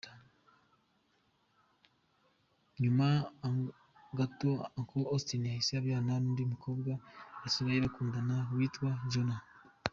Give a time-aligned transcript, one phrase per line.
[2.81, 3.07] Nyuma
[4.17, 6.91] gato Uncle Austin yahise abyarana n’undi mukobwa
[7.41, 9.43] basigaye bakundana witwa Joannah.